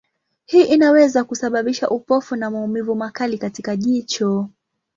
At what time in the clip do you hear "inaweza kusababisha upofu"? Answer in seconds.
0.63-2.35